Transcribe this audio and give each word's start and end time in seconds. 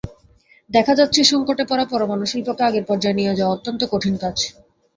দেখা 0.69 0.93
যাচ্ছে, 0.95 1.21
সংকটে 1.23 1.63
পড়া 1.65 1.85
পরমাণুশিল্পকে 1.91 2.61
আগের 2.69 2.85
পর্যায়ে 2.89 3.17
নিয়ে 3.19 3.37
যাওয়া 3.39 3.55
অত্যন্ত 3.55 3.81
কঠিন 3.93 4.15
কাজ। 4.17 4.37